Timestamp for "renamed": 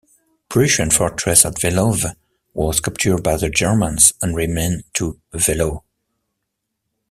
4.35-4.83